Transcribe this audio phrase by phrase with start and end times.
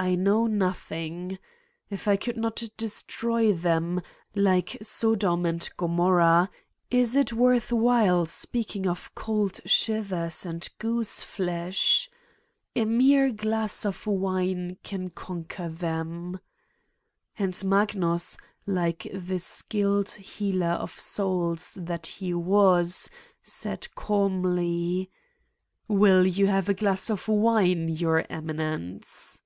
[0.00, 1.40] I know nothing,
[1.90, 4.00] If I could not destroy them,
[4.32, 6.50] like Sodom and Go morrah,
[6.88, 12.10] is it worth while speaking of cold shivers 257 Satan's Diary and goose flesh?
[12.76, 16.38] A mere glass of wine can con quer them.
[17.36, 23.10] And Magnus, like the skilled healer of souls that he was,
[23.42, 25.10] said calmly:
[25.88, 29.40] "Will you have a glass of wine, Your Emi nence?''